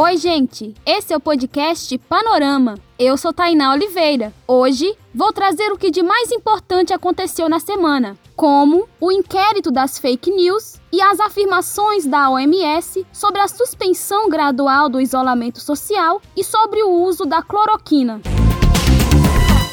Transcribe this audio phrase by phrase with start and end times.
[0.00, 0.72] Oi, gente!
[0.86, 2.78] Esse é o podcast Panorama.
[2.96, 4.32] Eu sou Tainá Oliveira.
[4.46, 9.98] Hoje vou trazer o que de mais importante aconteceu na semana, como o inquérito das
[9.98, 16.44] fake news e as afirmações da OMS sobre a suspensão gradual do isolamento social e
[16.44, 18.20] sobre o uso da cloroquina.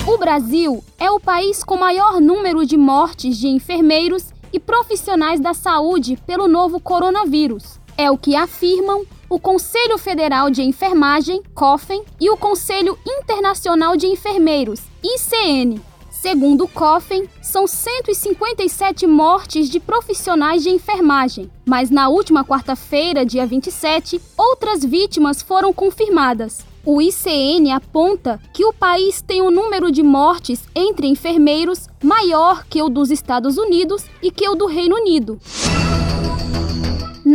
[0.08, 5.54] O Brasil é o país com maior número de mortes de enfermeiros e profissionais da
[5.54, 7.80] saúde pelo novo coronavírus.
[7.96, 14.08] É o que afirmam o Conselho Federal de Enfermagem, COFEN, e o Conselho Internacional de
[14.08, 15.82] Enfermeiros, ICN.
[16.10, 23.46] Segundo o COFEN, são 157 mortes de profissionais de enfermagem, mas na última quarta-feira, dia
[23.46, 26.66] 27, outras vítimas foram confirmadas.
[26.86, 32.82] O ICN aponta que o país tem um número de mortes entre enfermeiros maior que
[32.82, 35.38] o dos Estados Unidos e que o do Reino Unido.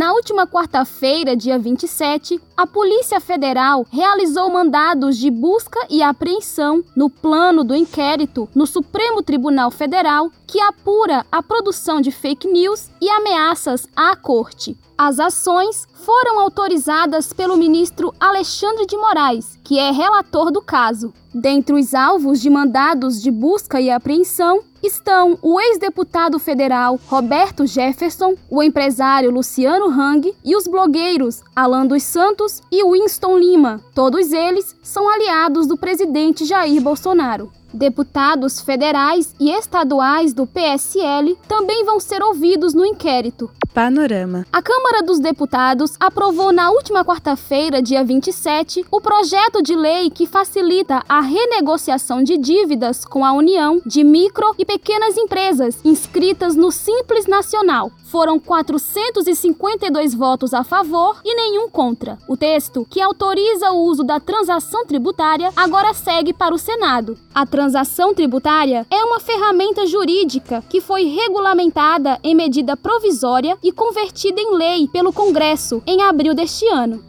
[0.01, 7.07] Na última quarta-feira, dia 27, a Polícia Federal realizou mandados de busca e apreensão no
[7.07, 13.09] plano do inquérito no Supremo Tribunal Federal que apura a produção de fake news e
[13.09, 14.77] ameaças à corte.
[14.97, 21.13] As ações foram autorizadas pelo ministro Alexandre de Moraes, que é relator do caso.
[21.33, 28.35] Dentre os alvos de mandados de busca e apreensão estão o ex-deputado federal Roberto Jefferson,
[28.49, 33.79] o empresário Luciano Hang e os blogueiros Alan dos Santos e Winston Lima.
[33.95, 37.51] Todos eles são aliados do presidente Jair Bolsonaro.
[37.73, 43.49] Deputados federais e estaduais do PSL também vão ser ouvidos no inquérito.
[43.73, 44.45] Panorama.
[44.51, 50.27] A Câmara dos Deputados aprovou na última quarta-feira, dia 27, o projeto de lei que
[50.27, 56.71] facilita a renegociação de dívidas com a União de micro e pequenas empresas inscritas no
[56.71, 57.91] Simples Nacional.
[58.11, 62.17] Foram 452 votos a favor e nenhum contra.
[62.27, 67.17] O texto, que autoriza o uso da transação tributária, agora segue para o Senado.
[67.33, 74.39] A transação tributária é uma ferramenta jurídica que foi regulamentada em medida provisória e convertida
[74.39, 77.03] em lei pelo Congresso em abril deste ano.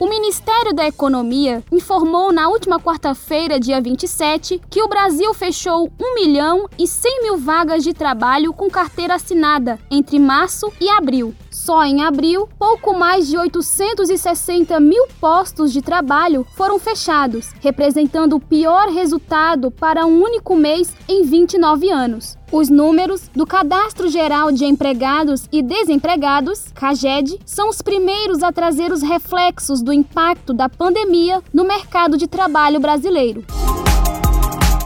[0.00, 6.14] O Ministério da Economia informou na última quarta-feira, dia 27, que o Brasil fechou 1
[6.14, 11.34] milhão e 100 mil vagas de trabalho com carteira assinada entre março e abril.
[11.62, 18.40] Só em abril, pouco mais de 860 mil postos de trabalho foram fechados, representando o
[18.40, 22.38] pior resultado para um único mês em 29 anos.
[22.50, 28.90] Os números do Cadastro Geral de Empregados e Desempregados, CAGED, são os primeiros a trazer
[28.90, 33.44] os reflexos do impacto da pandemia no mercado de trabalho brasileiro.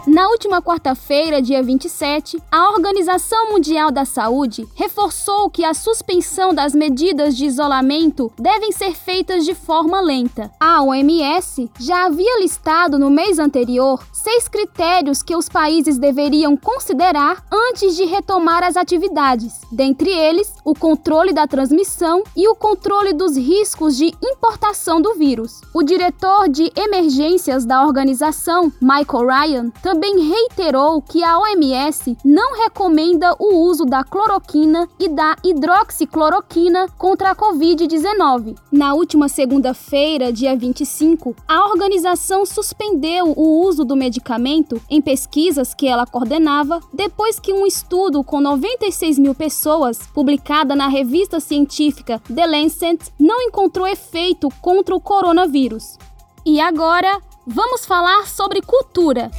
[0.07, 6.75] Na última quarta-feira, dia 27, a Organização Mundial da Saúde reforçou que a suspensão das
[6.75, 10.51] medidas de isolamento devem ser feitas de forma lenta.
[10.61, 17.43] A OMS já havia listado no mês anterior seis critérios que os países deveriam considerar
[17.51, 23.39] antes de retomar as atividades, dentre eles o controle da transmissão e o controle dos
[23.39, 25.63] riscos de importação do vírus.
[25.73, 32.56] O diretor de emergências da organização, Michael Ryan, também também reiterou que a OMS não
[32.56, 38.56] recomenda o uso da cloroquina e da hidroxicloroquina contra a Covid-19.
[38.72, 45.87] Na última segunda-feira, dia 25, a organização suspendeu o uso do medicamento em pesquisas que
[45.87, 52.47] ela coordenava depois que um estudo com 96 mil pessoas, publicada na revista científica The
[52.49, 55.97] Lancet, não encontrou efeito contra o coronavírus.
[56.44, 59.31] E agora, vamos falar sobre cultura.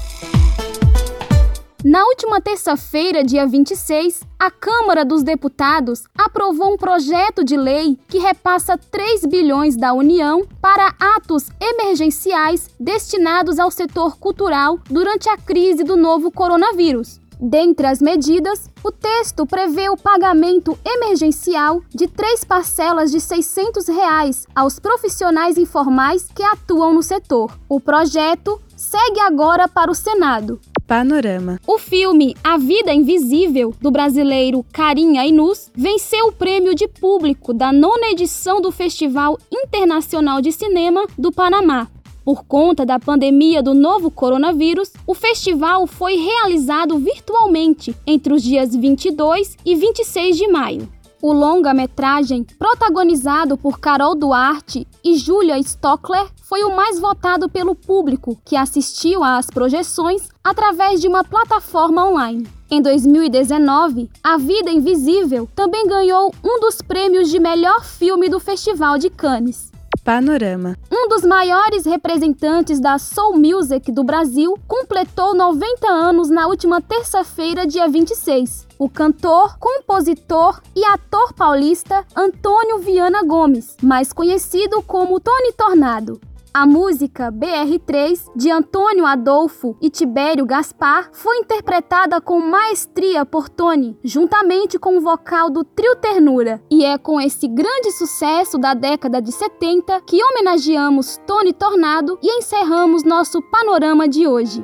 [1.87, 8.17] Na última terça-feira, dia 26, a Câmara dos Deputados aprovou um projeto de lei que
[8.17, 15.83] repassa 3 bilhões da União para atos emergenciais destinados ao setor cultural durante a crise
[15.83, 17.21] do novo coronavírus.
[17.39, 24.47] Dentre as medidas, o texto prevê o pagamento emergencial de três parcelas de 600 reais
[24.55, 27.55] aos profissionais informais que atuam no setor.
[27.69, 30.59] O projeto segue agora para o Senado.
[30.87, 31.59] Panorama.
[31.65, 37.71] O filme A Vida Invisível, do brasileiro Karim Ainus, venceu o prêmio de público da
[37.71, 41.87] nona edição do Festival Internacional de Cinema do Panamá.
[42.23, 48.75] Por conta da pandemia do novo coronavírus, o festival foi realizado virtualmente entre os dias
[48.75, 50.94] 22 e 26 de maio.
[51.25, 58.39] O longa-metragem, protagonizado por Carol Duarte e Julia Stockler, foi o mais votado pelo público
[58.45, 62.47] que assistiu às projeções através de uma plataforma online.
[62.69, 68.99] Em 2019, A Vida Invisível também ganhou um dos prêmios de melhor filme do Festival
[68.99, 69.71] de Cannes.
[70.05, 70.77] Panorama.
[70.91, 77.65] Um dos maiores representantes da soul music do Brasil completou 90 anos na última terça-feira,
[77.65, 78.67] dia 26.
[78.77, 86.21] O cantor, compositor e ator paulista Antônio Viana Gomes, mais conhecido como Tony Tornado.
[86.57, 93.99] A música BR3 de Antônio Adolfo e Tibério Gaspar foi interpretada com maestria por Tony,
[94.01, 99.21] juntamente com o vocal do Trio Ternura, e é com esse grande sucesso da década
[99.21, 104.63] de 70 que homenageamos Tony Tornado e encerramos nosso panorama de hoje.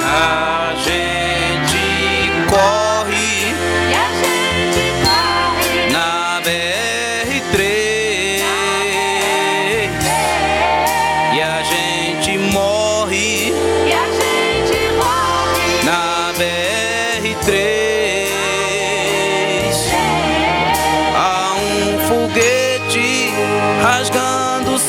[0.00, 2.97] A gente corre.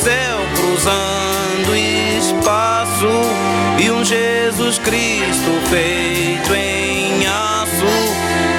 [0.03, 3.07] Céu, cruzando espaço.
[3.81, 7.85] E um Jesus Cristo feito em aço,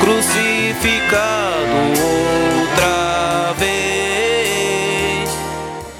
[0.00, 1.76] crucificado
[2.62, 5.30] outra vez.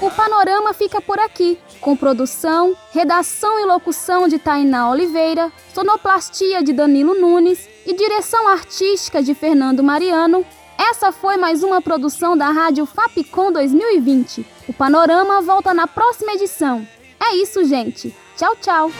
[0.01, 6.73] O panorama fica por aqui, com produção, redação e locução de Tainá Oliveira, sonoplastia de
[6.73, 10.45] Danilo Nunes e direção artística de Fernando Mariano.
[10.77, 14.45] Essa foi mais uma produção da Rádio Fapcom 2020.
[14.67, 16.85] O panorama volta na próxima edição.
[17.19, 18.15] É isso, gente.
[18.37, 18.91] Tchau, tchau.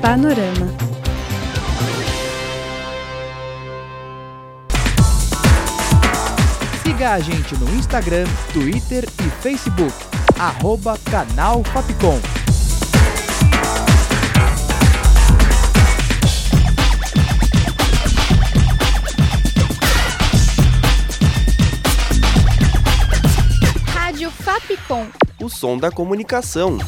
[0.00, 0.88] Panorama.
[6.82, 9.94] Siga a gente no Instagram, Twitter e Facebook.
[10.38, 12.37] Arroba Canal Fapcom.
[25.58, 26.78] Som da comunicação.